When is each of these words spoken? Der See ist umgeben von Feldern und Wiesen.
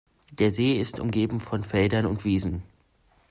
Der 0.31 0.49
See 0.51 0.79
ist 0.81 0.99
umgeben 0.99 1.39
von 1.39 1.61
Feldern 1.61 2.07
und 2.07 2.25
Wiesen. 2.25 2.63